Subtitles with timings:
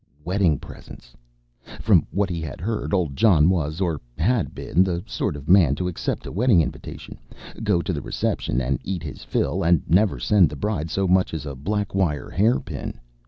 [0.25, 1.13] Wedding presents!
[1.79, 5.75] From what he had heard, old John was or had been the sort of man
[5.75, 7.19] to accept a wedding invitation,
[7.63, 11.35] go to the reception and eat his fill, and never send the bride so much
[11.35, 12.99] as a black wire hairpin.